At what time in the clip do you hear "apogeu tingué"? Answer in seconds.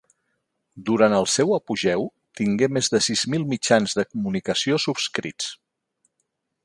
1.57-2.69